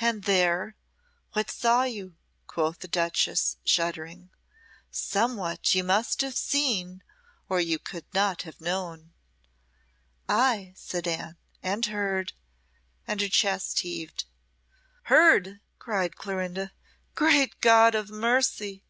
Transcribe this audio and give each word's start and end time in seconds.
"And 0.00 0.24
there 0.24 0.74
what 1.34 1.52
saw 1.52 1.84
you?" 1.84 2.16
quoth 2.48 2.80
the 2.80 2.88
duchess, 2.88 3.58
shuddering. 3.62 4.30
"Somewhat 4.90 5.72
you 5.72 5.84
must 5.84 6.20
have 6.22 6.36
seen, 6.36 7.04
or 7.48 7.60
you 7.60 7.78
could 7.78 8.04
not 8.12 8.42
have 8.42 8.60
known." 8.60 9.12
"Ay," 10.28 10.72
said 10.76 11.06
Anne, 11.06 11.36
"and 11.62 11.86
heard!" 11.86 12.32
and 13.06 13.20
her 13.20 13.28
chest 13.28 13.78
heaved. 13.78 14.24
"Heard!" 15.02 15.60
cried 15.78 16.16
Clorinda. 16.16 16.72
"Great 17.14 17.60
God 17.60 17.94
of 17.94 18.10
mercy!" 18.10 18.82